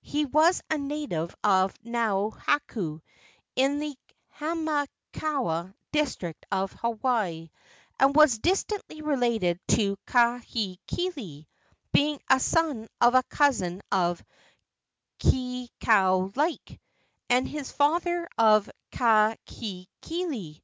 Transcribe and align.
He 0.00 0.24
was 0.24 0.62
a 0.70 0.78
native 0.78 1.36
of 1.44 1.78
Naohaku, 1.84 3.02
in 3.56 3.78
the 3.78 3.94
Hamakua 4.38 5.74
district 5.92 6.46
of 6.50 6.72
Hawaii, 6.72 7.50
and 8.00 8.16
was 8.16 8.38
distantly 8.38 9.02
related 9.02 9.60
to 9.68 9.98
Kahekili, 10.06 11.46
being 11.92 12.22
a 12.30 12.40
son 12.40 12.88
of 13.02 13.14
a 13.14 13.22
cousin 13.24 13.82
of 13.92 14.24
Kekaulike, 15.18 16.78
the 17.28 17.64
father 17.76 18.28
of 18.38 18.70
Kahekili. 18.92 20.62